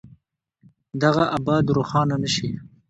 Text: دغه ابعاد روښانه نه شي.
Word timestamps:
دغه 1.03 1.23
ابعاد 1.37 1.65
روښانه 1.77 2.15
نه 2.23 2.29
شي. 2.35 2.49